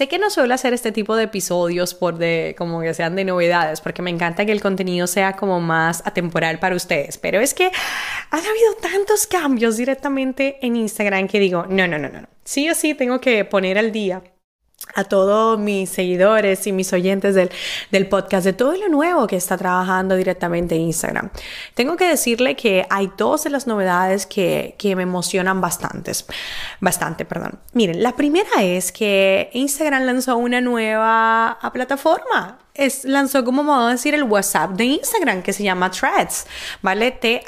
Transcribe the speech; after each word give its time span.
Sé 0.00 0.08
que 0.08 0.18
no 0.18 0.30
suelo 0.30 0.54
hacer 0.54 0.72
este 0.72 0.92
tipo 0.92 1.14
de 1.14 1.24
episodios 1.24 1.92
por 1.92 2.16
de 2.16 2.54
como 2.56 2.80
que 2.80 2.94
sean 2.94 3.16
de 3.16 3.24
novedades, 3.26 3.82
porque 3.82 4.00
me 4.00 4.08
encanta 4.08 4.46
que 4.46 4.52
el 4.52 4.62
contenido 4.62 5.06
sea 5.06 5.36
como 5.36 5.60
más 5.60 6.02
atemporal 6.06 6.58
para 6.58 6.74
ustedes, 6.74 7.18
pero 7.18 7.38
es 7.38 7.52
que 7.52 7.70
han 8.30 8.40
habido 8.40 8.76
tantos 8.80 9.26
cambios 9.26 9.76
directamente 9.76 10.56
en 10.62 10.76
Instagram 10.76 11.28
que 11.28 11.38
digo, 11.38 11.66
no, 11.68 11.86
no, 11.86 11.98
no, 11.98 12.08
no, 12.08 12.26
sí 12.44 12.70
o 12.70 12.74
sí 12.74 12.94
tengo 12.94 13.20
que 13.20 13.44
poner 13.44 13.76
al 13.76 13.92
día 13.92 14.22
a 14.94 15.04
todos 15.04 15.58
mis 15.58 15.90
seguidores 15.90 16.66
y 16.66 16.72
mis 16.72 16.92
oyentes 16.92 17.34
del, 17.34 17.50
del, 17.90 18.08
podcast, 18.08 18.44
de 18.44 18.52
todo 18.52 18.74
lo 18.76 18.88
nuevo 18.88 19.26
que 19.26 19.36
está 19.36 19.56
trabajando 19.56 20.16
directamente 20.16 20.74
en 20.74 20.82
Instagram. 20.82 21.30
Tengo 21.74 21.96
que 21.96 22.06
decirle 22.08 22.56
que 22.56 22.86
hay 22.90 23.10
dos 23.16 23.44
de 23.44 23.50
las 23.50 23.66
novedades 23.66 24.26
que, 24.26 24.74
que 24.78 24.96
me 24.96 25.02
emocionan 25.02 25.60
bastantes, 25.60 26.24
bastante. 26.80 27.24
Perdón. 27.24 27.58
Miren, 27.72 28.02
la 28.02 28.16
primera 28.16 28.62
es 28.62 28.90
que 28.92 29.50
Instagram 29.52 30.04
lanzó 30.04 30.36
una 30.36 30.60
nueva 30.60 31.58
plataforma. 31.72 32.58
Es, 32.72 33.04
lanzó 33.04 33.44
como 33.44 33.62
modo 33.62 33.86
de 33.88 33.92
decir 33.94 34.14
el 34.14 34.22
WhatsApp 34.22 34.70
de 34.70 34.84
Instagram 34.84 35.42
que 35.42 35.52
se 35.52 35.62
llama 35.62 35.90
Threads, 35.90 36.46
¿vale? 36.80 37.10
T-H-R-E-A-D-S. 37.10 37.46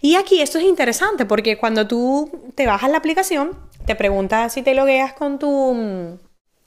Y 0.00 0.14
aquí 0.14 0.40
esto 0.40 0.58
es 0.58 0.64
interesante 0.64 1.26
porque 1.26 1.58
cuando 1.58 1.86
tú 1.86 2.52
te 2.54 2.66
bajas 2.66 2.90
la 2.90 2.96
aplicación, 2.98 3.65
te 3.86 3.94
pregunta 3.94 4.48
si 4.48 4.62
te 4.62 4.74
logueas 4.74 5.12
con 5.12 5.38
tu 5.38 6.18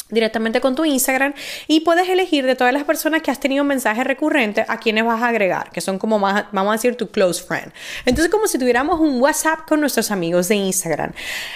directamente 0.10 0.62
con 0.62 0.76
tu 0.76 0.86
Instagram 0.86 1.34
y 1.68 1.82
puedes 1.82 2.10
elegir 2.10 2.46
de 2.46 2.56
todas 2.56 2.74
las 2.74 2.84
personas 2.84 3.22
que 3.22 3.32
has 3.32 3.40
tenido 3.40 3.64
mensajes 3.64 4.06
recurrentes 4.06 4.66
a 4.68 4.78
quienes 4.78 5.06
vas 5.06 5.22
a 5.22 5.28
agregar, 5.28 5.70
que 5.72 5.82
son 5.82 6.00
como 6.00 6.20
más, 6.20 6.46
vamos 6.52 6.72
a 6.72 6.74
decir 6.74 6.96
tu 6.96 7.10
close 7.10 7.44
friend. 7.44 7.72
Entonces 8.06 8.32
como 8.32 8.48
si 8.48 8.58
tuviéramos 8.58 9.00
un 9.00 9.22
WhatsApp 9.22 9.68
con 9.68 9.80
nuestros 9.80 10.12
amigos 10.12 10.48
de 10.48 10.56
Instagram. 10.56 11.12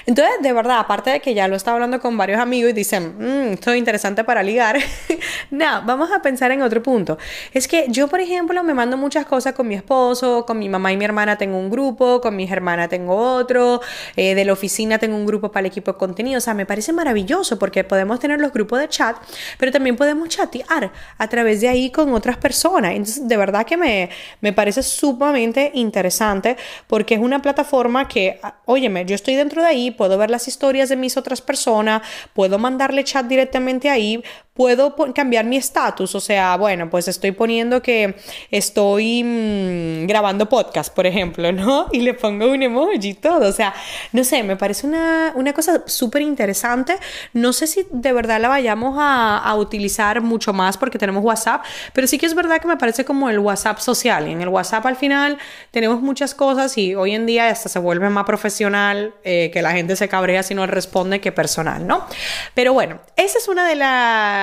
Entonces, 0.05 0.35
de 0.41 0.53
verdad, 0.53 0.79
aparte 0.79 1.09
de 1.09 1.19
que 1.19 1.33
ya 1.33 1.47
lo 1.47 1.55
estaba 1.55 1.75
hablando 1.75 1.99
con 1.99 2.17
varios 2.17 2.39
amigos 2.39 2.71
y 2.71 2.73
dicen, 2.73 3.15
mmm, 3.17 3.53
esto 3.53 3.71
es 3.71 3.77
interesante 3.77 4.23
para 4.23 4.43
ligar, 4.43 4.77
no, 5.51 5.81
vamos 5.85 6.11
a 6.11 6.21
pensar 6.21 6.51
en 6.51 6.61
otro 6.61 6.83
punto. 6.83 7.17
Es 7.53 7.67
que 7.67 7.85
yo, 7.89 8.07
por 8.07 8.19
ejemplo, 8.19 8.63
me 8.63 8.73
mando 8.73 8.97
muchas 8.97 9.25
cosas 9.25 9.53
con 9.53 9.67
mi 9.67 9.75
esposo, 9.75 10.45
con 10.45 10.59
mi 10.59 10.69
mamá 10.69 10.91
y 10.91 10.97
mi 10.97 11.05
hermana 11.05 11.37
tengo 11.37 11.57
un 11.57 11.69
grupo, 11.69 12.21
con 12.21 12.35
mis 12.35 12.51
hermanas 12.51 12.89
tengo 12.89 13.15
otro, 13.15 13.81
eh, 14.15 14.35
de 14.35 14.45
la 14.45 14.53
oficina 14.53 14.99
tengo 14.99 15.15
un 15.15 15.25
grupo 15.25 15.51
para 15.51 15.61
el 15.61 15.65
equipo 15.67 15.93
de 15.93 15.97
contenido, 15.97 16.37
o 16.37 16.41
sea, 16.41 16.53
me 16.53 16.65
parece 16.65 16.93
maravilloso 16.93 17.57
porque 17.57 17.83
podemos 17.83 18.19
tener 18.19 18.42
los 18.43 18.53
grupos 18.53 18.79
de 18.79 18.87
chat, 18.87 19.17
pero 19.57 19.71
también 19.71 19.95
podemos 19.95 20.29
chatear 20.29 20.91
a 21.17 21.27
través 21.27 21.61
de 21.61 21.69
ahí 21.69 21.89
con 21.89 22.13
otras 22.13 22.37
personas. 22.37 22.91
Entonces, 22.91 23.27
de 23.27 23.37
verdad 23.37 23.65
que 23.65 23.77
me, 23.77 24.09
me 24.41 24.53
parece 24.53 24.83
sumamente 24.83 25.71
interesante 25.73 26.57
porque 26.87 27.15
es 27.15 27.21
una 27.21 27.41
plataforma 27.41 28.07
que, 28.07 28.39
ah, 28.43 28.57
óyeme, 28.65 29.05
yo 29.05 29.15
estoy 29.15 29.35
dentro 29.35 29.61
de 29.61 29.69
ahí, 29.69 29.91
puedo 29.91 30.17
ver 30.17 30.29
las 30.29 30.47
historias 30.47 30.89
de 30.89 30.95
mis 30.95 31.17
otras 31.17 31.41
personas, 31.41 32.03
puedo 32.33 32.59
mandarle 32.59 33.03
chat 33.03 33.25
directamente 33.25 33.89
ahí, 33.89 34.23
puedo 34.53 34.95
cambiar 35.15 35.45
mi 35.45 35.57
estatus, 35.57 36.13
o 36.13 36.19
sea, 36.19 36.55
bueno, 36.57 36.87
pues 36.89 37.07
estoy 37.07 37.31
poniendo 37.31 37.81
que 37.81 38.15
estoy 38.51 39.23
mm, 39.23 40.05
grabando 40.05 40.47
podcast, 40.47 40.93
por 40.93 41.07
ejemplo, 41.07 41.51
¿no? 41.51 41.87
Y 41.93 42.01
le 42.01 42.13
pongo 42.13 42.51
un 42.51 42.61
emoji 42.61 42.99
y 43.01 43.13
todo, 43.15 43.47
o 43.47 43.51
sea, 43.51 43.73
no 44.11 44.23
sé, 44.23 44.43
me 44.43 44.55
parece 44.55 44.85
una, 44.85 45.31
una 45.35 45.53
cosa 45.53 45.83
súper 45.87 46.21
interesante, 46.21 46.97
no 47.33 47.51
sé 47.51 47.65
si 47.65 47.85
de 47.91 48.13
verdad 48.13 48.39
la 48.39 48.47
vayamos 48.47 48.95
a, 48.99 49.39
a, 49.39 49.55
utilizar 49.55 50.21
mucho 50.21 50.53
más 50.53 50.77
porque 50.77 50.99
tenemos 50.99 51.23
WhatsApp, 51.23 51.63
pero 51.93 52.05
sí 52.05 52.17
que 52.17 52.25
es 52.25 52.35
verdad 52.35 52.61
que 52.61 52.67
me 52.67 52.77
parece 52.77 53.05
como 53.05 53.29
el 53.29 53.39
WhatsApp 53.39 53.79
social, 53.79 54.27
y 54.27 54.31
en 54.31 54.41
el 54.41 54.49
WhatsApp 54.49 54.85
al 54.85 54.95
final 54.95 55.37
tenemos 55.71 56.01
muchas 56.01 56.35
cosas 56.35 56.77
y 56.77 56.93
hoy 56.93 57.15
en 57.15 57.25
día 57.25 57.49
hasta 57.49 57.69
se 57.69 57.79
vuelve 57.79 58.09
más 58.09 58.25
profesional, 58.25 59.15
eh, 59.23 59.49
que 59.51 59.61
la 59.63 59.71
gente 59.71 59.95
se 59.95 60.07
cabrea 60.07 60.43
si 60.43 60.53
no 60.53 60.67
responde 60.67 61.21
que 61.21 61.31
personal, 61.31 61.87
¿no? 61.87 62.05
Pero 62.53 62.73
bueno, 62.73 62.99
esa 63.15 63.37
es 63.39 63.47
una 63.47 63.67
de 63.67 63.75
las 63.75 64.42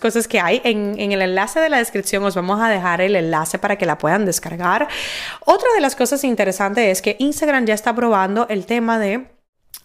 cosas 0.00 0.28
que 0.28 0.40
hay. 0.40 0.60
En, 0.64 0.94
en, 0.98 1.12
el 1.12 1.22
enlace 1.22 1.60
de 1.60 1.68
la 1.68 1.78
descripción 1.78 2.24
os 2.24 2.34
vamos 2.34 2.60
a 2.60 2.68
dejar 2.68 3.00
el 3.00 3.16
enlace 3.16 3.58
para 3.58 3.76
que 3.76 3.86
la 3.86 3.98
puedan 3.98 4.24
descargar. 4.24 4.88
Otra 5.44 5.68
de 5.74 5.80
las 5.80 5.96
cosas 5.96 6.24
interesantes 6.24 6.98
es 6.98 7.02
que 7.02 7.16
Instagram 7.18 7.66
ya 7.66 7.74
está 7.74 7.94
probando 7.94 8.46
el 8.48 8.66
tema 8.66 8.98
de 8.98 9.34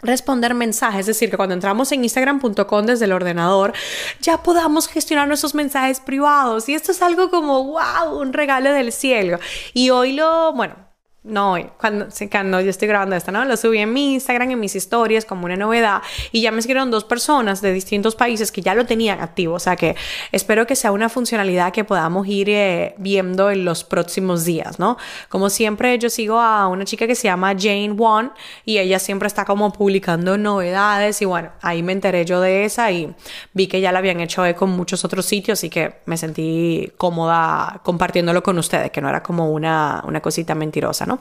responder 0.01 0.53
mensajes, 0.53 1.01
es 1.01 1.07
decir, 1.07 1.29
que 1.29 1.37
cuando 1.37 1.53
entramos 1.53 1.91
en 1.91 2.03
instagram.com 2.03 2.85
desde 2.85 3.05
el 3.05 3.11
ordenador 3.11 3.73
ya 4.21 4.41
podamos 4.41 4.87
gestionar 4.87 5.27
nuestros 5.27 5.55
mensajes 5.55 5.99
privados 5.99 6.69
y 6.69 6.73
esto 6.73 6.91
es 6.91 7.01
algo 7.01 7.29
como 7.29 7.63
wow, 7.65 8.17
un 8.19 8.33
regalo 8.33 8.71
del 8.71 8.91
cielo. 8.91 9.39
Y 9.73 9.89
hoy 9.89 10.13
lo, 10.13 10.53
bueno, 10.53 10.88
no 11.29 11.53
hoy, 11.53 11.67
cuando, 11.77 12.07
cuando 12.31 12.61
yo 12.61 12.69
estoy 12.69 12.87
grabando 12.87 13.15
esto, 13.15 13.31
¿no? 13.31 13.45
Lo 13.45 13.57
subí 13.57 13.79
en 13.79 13.93
mi 13.93 14.13
Instagram, 14.13 14.51
en 14.51 14.59
mis 14.59 14.75
historias, 14.75 15.25
como 15.25 15.45
una 15.45 15.55
novedad, 15.55 16.01
y 16.31 16.41
ya 16.41 16.51
me 16.51 16.59
escribieron 16.59 16.91
dos 16.91 17.03
personas 17.03 17.61
de 17.61 17.73
distintos 17.73 18.15
países 18.15 18.51
que 18.51 18.61
ya 18.61 18.75
lo 18.75 18.85
tenían 18.85 19.21
activo, 19.21 19.55
o 19.55 19.59
sea 19.59 19.75
que 19.75 19.95
espero 20.31 20.67
que 20.67 20.75
sea 20.75 20.91
una 20.91 21.09
funcionalidad 21.09 21.71
que 21.71 21.83
podamos 21.83 22.27
ir 22.27 22.49
eh, 22.49 22.95
viendo 22.97 23.49
en 23.51 23.65
los 23.65 23.83
próximos 23.83 24.45
días, 24.45 24.79
¿no? 24.79 24.97
Como 25.29 25.49
siempre, 25.49 25.97
yo 25.99 26.09
sigo 26.09 26.39
a 26.39 26.67
una 26.67 26.85
chica 26.85 27.07
que 27.07 27.15
se 27.15 27.23
llama 27.23 27.53
Jane 27.57 27.91
Won, 27.91 28.31
y 28.65 28.77
ella 28.79 28.99
siempre 28.99 29.27
está 29.27 29.45
como 29.45 29.71
publicando 29.71 30.37
novedades, 30.37 31.21
y 31.21 31.25
bueno, 31.25 31.51
ahí 31.61 31.83
me 31.83 31.93
enteré 31.93 32.25
yo 32.25 32.41
de 32.41 32.65
esa 32.65 32.91
y 32.91 33.13
vi 33.53 33.67
que 33.67 33.81
ya 33.81 33.91
la 33.91 33.99
habían 33.99 34.19
hecho 34.19 34.43
con 34.55 34.69
muchos 34.71 35.05
otros 35.05 35.25
sitios, 35.25 35.63
y 35.63 35.69
que 35.69 35.95
me 36.05 36.17
sentí 36.17 36.91
cómoda 36.97 37.81
compartiéndolo 37.83 38.43
con 38.43 38.57
ustedes, 38.57 38.91
que 38.91 39.01
no 39.01 39.09
era 39.09 39.21
como 39.21 39.51
una, 39.51 40.03
una 40.07 40.21
cosita 40.21 40.55
mentirosa, 40.55 41.05
¿no? 41.05 41.18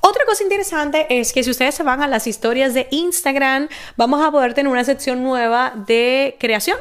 Otra 0.00 0.24
cosa 0.26 0.42
interesante 0.42 1.06
es 1.08 1.32
que 1.32 1.42
si 1.42 1.50
ustedes 1.50 1.74
se 1.74 1.82
van 1.82 2.02
a 2.02 2.08
las 2.08 2.26
historias 2.26 2.74
de 2.74 2.88
Instagram, 2.90 3.68
vamos 3.96 4.24
a 4.24 4.30
poder 4.30 4.54
tener 4.54 4.70
una 4.70 4.84
sección 4.84 5.22
nueva 5.22 5.72
de 5.86 6.36
creación. 6.38 6.78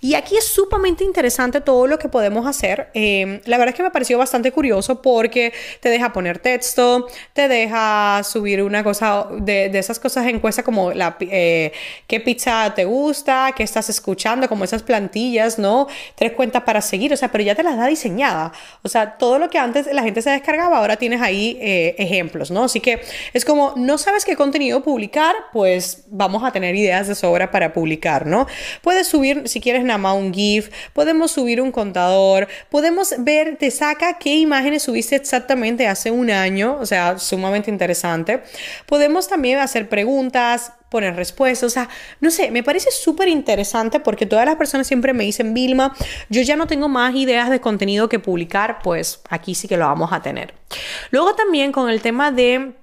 Y 0.00 0.14
aquí 0.14 0.36
es 0.36 0.46
sumamente 0.46 1.04
interesante 1.04 1.60
todo 1.60 1.86
lo 1.86 1.98
que 1.98 2.08
podemos 2.08 2.46
hacer. 2.46 2.90
Em, 2.94 3.40
la 3.44 3.58
verdad 3.58 3.70
es 3.72 3.76
que 3.76 3.82
me 3.82 3.90
pareció 3.90 4.18
bastante 4.18 4.52
curioso 4.52 5.02
porque 5.02 5.52
te 5.80 5.88
deja 5.88 6.12
poner 6.12 6.38
texto, 6.38 7.08
te 7.32 7.48
deja 7.48 8.22
subir 8.24 8.62
una 8.62 8.84
cosa 8.84 9.28
de, 9.38 9.66
esas 9.78 9.98
cosas 9.98 10.26
en 10.26 10.36
encuesta 10.36 10.62
como 10.62 10.92
eh, 10.92 11.72
qué 12.06 12.20
pizza 12.20 12.72
te 12.74 12.84
gusta, 12.84 13.52
qué 13.56 13.62
estás 13.62 13.88
escuchando, 13.88 14.48
como 14.48 14.64
esas 14.64 14.82
plantillas, 14.82 15.58
¿no? 15.58 15.88
Tres 16.14 16.32
cuentas 16.32 16.62
para 16.62 16.80
seguir, 16.80 17.12
o 17.12 17.16
sea, 17.16 17.30
pero 17.30 17.44
ya 17.44 17.54
te 17.54 17.62
las 17.62 17.76
da 17.76 17.86
diseñada. 17.86 18.52
O 18.82 18.88
sea, 18.88 19.16
todo 19.18 19.38
lo 19.38 19.50
que 19.50 19.58
antes 19.58 19.86
la 19.92 20.02
gente 20.02 20.22
se 20.22 20.30
descargaba, 20.30 20.78
ahora 20.78 20.96
tienes 20.96 21.20
ahí 21.20 21.58
eh, 21.60 21.91
ejemplos, 21.98 22.50
¿no? 22.50 22.64
Así 22.64 22.80
que 22.80 23.00
es 23.32 23.44
como, 23.44 23.74
no 23.76 23.98
sabes 23.98 24.24
qué 24.24 24.36
contenido 24.36 24.82
publicar, 24.82 25.34
pues 25.52 26.04
vamos 26.08 26.44
a 26.44 26.52
tener 26.52 26.74
ideas 26.74 27.08
de 27.08 27.14
sobra 27.14 27.50
para 27.50 27.72
publicar, 27.72 28.26
¿no? 28.26 28.46
Puedes 28.82 29.06
subir, 29.06 29.48
si 29.48 29.60
quieres 29.60 29.84
nada 29.84 29.98
más 29.98 30.16
un 30.16 30.32
GIF, 30.32 30.70
podemos 30.92 31.30
subir 31.30 31.60
un 31.60 31.72
contador, 31.72 32.48
podemos 32.70 33.14
ver, 33.18 33.56
te 33.56 33.70
saca 33.70 34.18
qué 34.18 34.36
imágenes 34.36 34.82
subiste 34.82 35.16
exactamente 35.16 35.86
hace 35.86 36.10
un 36.10 36.30
año, 36.30 36.78
o 36.80 36.86
sea, 36.86 37.18
sumamente 37.18 37.70
interesante. 37.70 38.42
Podemos 38.86 39.28
también 39.28 39.58
hacer 39.58 39.88
preguntas, 39.88 40.72
poner 40.92 41.16
respuestas, 41.16 41.66
o 41.66 41.70
sea, 41.70 41.88
no 42.20 42.30
sé, 42.30 42.50
me 42.50 42.62
parece 42.62 42.90
súper 42.90 43.28
interesante 43.28 43.98
porque 43.98 44.26
todas 44.26 44.44
las 44.44 44.56
personas 44.56 44.86
siempre 44.86 45.14
me 45.14 45.24
dicen, 45.24 45.54
Vilma, 45.54 45.96
yo 46.28 46.42
ya 46.42 46.54
no 46.54 46.66
tengo 46.66 46.88
más 46.88 47.14
ideas 47.14 47.48
de 47.48 47.60
contenido 47.60 48.08
que 48.08 48.18
publicar, 48.18 48.80
pues 48.84 49.20
aquí 49.30 49.54
sí 49.54 49.66
que 49.66 49.78
lo 49.78 49.86
vamos 49.86 50.12
a 50.12 50.20
tener. 50.20 50.54
Luego 51.10 51.34
también 51.34 51.72
con 51.72 51.88
el 51.88 52.00
tema 52.00 52.30
de 52.30 52.74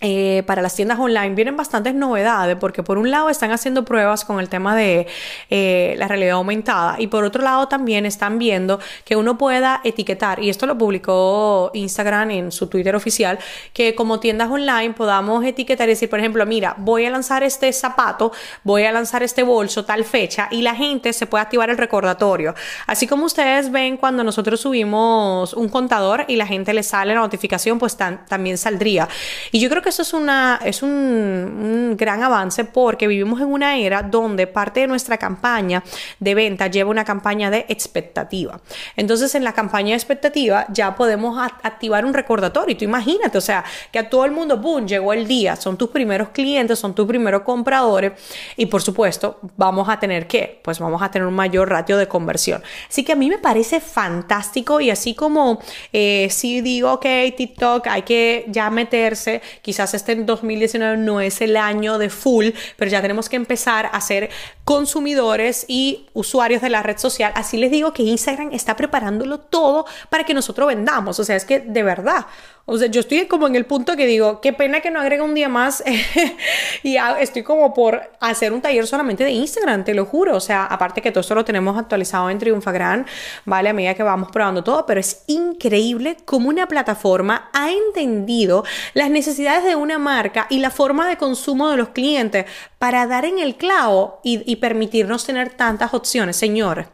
eh, 0.00 0.42
para 0.46 0.60
las 0.60 0.74
tiendas 0.74 0.98
online 0.98 1.34
vienen 1.34 1.56
bastantes 1.56 1.94
novedades 1.94 2.56
porque 2.56 2.82
por 2.82 2.98
un 2.98 3.10
lado 3.10 3.30
están 3.30 3.50
haciendo 3.50 3.84
pruebas 3.86 4.26
con 4.26 4.40
el 4.40 4.50
tema 4.50 4.76
de 4.76 5.06
eh, 5.48 5.94
la 5.96 6.06
realidad 6.06 6.32
aumentada 6.32 6.96
y 6.98 7.06
por 7.06 7.24
otro 7.24 7.42
lado 7.42 7.66
también 7.68 8.04
están 8.04 8.38
viendo 8.38 8.78
que 9.06 9.16
uno 9.16 9.38
pueda 9.38 9.80
etiquetar 9.84 10.42
y 10.42 10.50
esto 10.50 10.66
lo 10.66 10.76
publicó 10.76 11.70
Instagram 11.72 12.30
en 12.30 12.52
su 12.52 12.66
Twitter 12.66 12.94
oficial 12.94 13.38
que 13.72 13.94
como 13.94 14.20
tiendas 14.20 14.50
online 14.50 14.92
podamos 14.92 15.42
etiquetar 15.44 15.88
y 15.88 15.92
decir 15.92 16.10
por 16.10 16.18
ejemplo 16.18 16.44
mira 16.44 16.74
voy 16.76 17.06
a 17.06 17.10
lanzar 17.10 17.42
este 17.42 17.72
zapato 17.72 18.32
voy 18.64 18.84
a 18.84 18.92
lanzar 18.92 19.22
este 19.22 19.42
bolso 19.44 19.86
tal 19.86 20.04
fecha 20.04 20.48
y 20.50 20.60
la 20.60 20.74
gente 20.74 21.12
se 21.12 21.26
puede 21.26 21.42
activar 21.42 21.70
el 21.70 21.78
recordatorio. 21.78 22.54
Así 22.86 23.06
como 23.06 23.24
ustedes 23.24 23.70
ven 23.70 23.96
cuando 23.96 24.24
nosotros 24.24 24.60
subimos 24.60 25.54
un 25.54 25.68
contador 25.68 26.24
y 26.28 26.36
la 26.36 26.46
gente 26.46 26.72
le 26.72 26.82
sale 26.82 27.14
la 27.14 27.20
notificación 27.20 27.78
pues 27.78 27.96
también 27.96 28.58
saldría. 28.58 29.08
Y 29.52 29.60
yo 29.60 29.68
creo 29.68 29.82
que 29.82 29.85
que 29.86 29.90
eso 29.90 30.02
es, 30.02 30.12
una, 30.14 30.58
es 30.64 30.82
un, 30.82 31.94
gran 31.96 32.20
avance 32.20 32.64
porque 32.64 33.06
vivimos 33.06 33.40
en 33.40 33.46
una 33.46 33.76
era 33.76 34.02
donde 34.02 34.48
parte 34.48 34.80
de 34.80 34.88
nuestra 34.88 35.16
campaña 35.16 35.84
de 36.18 36.34
venta 36.34 36.66
lleva 36.66 36.90
una 36.90 37.04
campaña 37.04 37.52
de 37.52 37.66
expectativa. 37.68 38.60
Entonces, 38.96 39.36
en 39.36 39.44
la 39.44 39.52
campaña 39.52 39.90
de 39.90 39.94
expectativa 39.94 40.66
ya 40.70 40.96
podemos 40.96 41.38
activar 41.62 42.04
un 42.04 42.14
recordatorio. 42.14 42.76
Tú 42.76 42.84
imagínate, 42.84 43.38
o 43.38 43.40
sea, 43.40 43.64
que 43.92 44.00
a 44.00 44.10
todo 44.10 44.24
el 44.24 44.32
mundo, 44.32 44.56
¡boom!, 44.56 44.88
llegó 44.88 45.12
el 45.12 45.28
día, 45.28 45.54
son 45.54 45.76
tus 45.76 45.90
primeros 45.90 46.30
clientes, 46.30 46.80
son 46.80 46.92
tus 46.92 47.06
primeros 47.06 47.42
compradores 47.42 48.14
y 48.56 48.66
por 48.66 48.82
supuesto 48.82 49.38
vamos 49.56 49.88
a 49.88 50.00
tener 50.00 50.26
que, 50.26 50.60
pues 50.64 50.80
vamos 50.80 51.00
a 51.00 51.12
tener 51.12 51.28
un 51.28 51.34
mayor 51.34 51.70
ratio 51.70 51.96
de 51.96 52.08
conversión. 52.08 52.60
Así 52.88 53.04
que 53.04 53.12
a 53.12 53.16
mí 53.16 53.28
me 53.28 53.38
parece 53.38 53.78
fantástico 53.78 54.80
y 54.80 54.90
así 54.90 55.14
como 55.14 55.60
eh, 55.92 56.26
si 56.32 56.60
digo, 56.60 56.94
ok, 56.94 57.06
TikTok, 57.36 57.86
hay 57.86 58.02
que 58.02 58.46
ya 58.48 58.68
meterse, 58.68 59.40
quizás 59.62 59.75
este 59.78 60.12
en 60.12 60.26
2019 60.26 60.96
no 60.96 61.20
es 61.20 61.40
el 61.40 61.56
año 61.56 61.98
de 61.98 62.10
full, 62.10 62.48
pero 62.76 62.90
ya 62.90 63.02
tenemos 63.02 63.28
que 63.28 63.36
empezar 63.36 63.90
a 63.92 64.00
ser 64.00 64.30
consumidores 64.64 65.64
y 65.68 66.06
usuarios 66.12 66.62
de 66.62 66.70
la 66.70 66.82
red 66.82 66.98
social. 66.98 67.32
Así 67.34 67.56
les 67.56 67.70
digo 67.70 67.92
que 67.92 68.02
Instagram 68.02 68.52
está 68.52 68.76
preparándolo 68.76 69.38
todo 69.38 69.86
para 70.10 70.24
que 70.24 70.34
nosotros 70.34 70.68
vendamos. 70.68 71.20
O 71.20 71.24
sea, 71.24 71.36
es 71.36 71.44
que 71.44 71.60
de 71.60 71.82
verdad, 71.82 72.26
o 72.68 72.76
sea, 72.78 72.88
yo 72.88 72.98
estoy 72.98 73.26
como 73.26 73.46
en 73.46 73.54
el 73.54 73.64
punto 73.64 73.96
que 73.96 74.06
digo, 74.06 74.40
qué 74.40 74.52
pena 74.52 74.80
que 74.80 74.90
no 74.90 75.00
agregue 75.00 75.22
un 75.22 75.34
día 75.34 75.48
más 75.48 75.84
y 76.82 76.96
estoy 77.20 77.44
como 77.44 77.72
por 77.72 78.10
hacer 78.18 78.52
un 78.52 78.60
taller 78.60 78.88
solamente 78.88 79.22
de 79.22 79.30
Instagram, 79.30 79.84
te 79.84 79.94
lo 79.94 80.04
juro. 80.04 80.36
O 80.36 80.40
sea, 80.40 80.64
aparte 80.64 81.00
que 81.00 81.12
todo 81.12 81.20
esto 81.20 81.36
lo 81.36 81.44
tenemos 81.44 81.78
actualizado 81.78 82.28
en 82.28 82.40
Triunfagram, 82.40 83.06
¿vale? 83.44 83.68
A 83.68 83.72
medida 83.72 83.94
que 83.94 84.02
vamos 84.02 84.32
probando 84.32 84.64
todo, 84.64 84.84
pero 84.84 84.98
es 84.98 85.22
increíble 85.28 86.16
cómo 86.24 86.48
una 86.48 86.66
plataforma 86.66 87.50
ha 87.52 87.70
entendido 87.70 88.64
las 88.94 89.10
necesidades 89.10 89.62
de 89.66 89.76
una 89.76 89.98
marca 89.98 90.46
y 90.48 90.60
la 90.60 90.70
forma 90.70 91.08
de 91.08 91.16
consumo 91.16 91.70
de 91.70 91.76
los 91.76 91.90
clientes 91.90 92.46
para 92.78 93.06
dar 93.06 93.24
en 93.24 93.38
el 93.38 93.56
clavo 93.56 94.20
y, 94.22 94.56
permitirnos 94.56 95.26
tener 95.26 95.50
tantas 95.50 95.92
opciones. 95.92 96.36
Señores, 96.36 96.86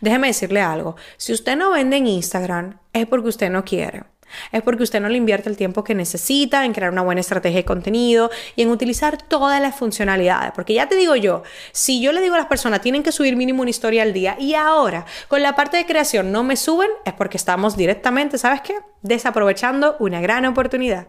déjeme 0.00 0.28
decirle 0.28 0.60
algo. 0.60 0.96
Si 1.16 1.32
usted 1.32 1.56
no 1.56 1.70
vende 1.70 1.98
en 1.98 2.06
Instagram, 2.06 2.78
es 2.92 3.06
porque 3.06 3.28
usted 3.28 3.50
no 3.50 3.64
quiere. 3.64 4.04
Es 4.52 4.62
porque 4.62 4.82
usted 4.82 5.00
no 5.00 5.08
le 5.08 5.16
invierte 5.16 5.48
el 5.48 5.56
tiempo 5.56 5.84
que 5.84 5.94
necesita 5.94 6.64
en 6.64 6.72
crear 6.72 6.92
una 6.92 7.02
buena 7.02 7.20
estrategia 7.20 7.58
de 7.58 7.64
contenido 7.64 8.30
y 8.56 8.62
en 8.62 8.70
utilizar 8.70 9.20
todas 9.20 9.60
las 9.60 9.74
funcionalidades. 9.74 10.52
Porque 10.54 10.74
ya 10.74 10.88
te 10.88 10.96
digo 10.96 11.16
yo, 11.16 11.42
si 11.72 12.00
yo 12.00 12.12
le 12.12 12.20
digo 12.20 12.34
a 12.34 12.38
las 12.38 12.46
personas 12.46 12.80
tienen 12.80 13.02
que 13.02 13.12
subir 13.12 13.36
mínimo 13.36 13.62
una 13.62 13.70
historia 13.70 14.02
al 14.02 14.12
día 14.12 14.36
y 14.38 14.54
ahora 14.54 15.04
con 15.28 15.42
la 15.42 15.56
parte 15.56 15.76
de 15.76 15.86
creación 15.86 16.32
no 16.32 16.44
me 16.44 16.56
suben, 16.56 16.90
es 17.04 17.12
porque 17.12 17.36
estamos 17.36 17.76
directamente, 17.76 18.38
¿sabes 18.38 18.60
qué? 18.60 18.76
Desaprovechando 19.02 19.96
una 19.98 20.20
gran 20.20 20.46
oportunidad. 20.46 21.08